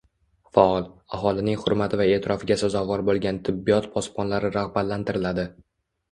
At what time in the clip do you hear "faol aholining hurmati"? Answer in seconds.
0.57-1.99